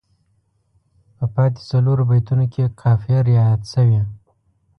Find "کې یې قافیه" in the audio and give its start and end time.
2.51-3.19